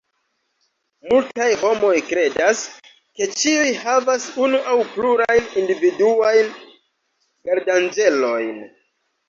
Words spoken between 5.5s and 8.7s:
individuajn gardanĝelojn.